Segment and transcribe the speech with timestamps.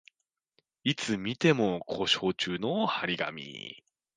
[0.83, 3.83] いつ見ても故障中の張り紙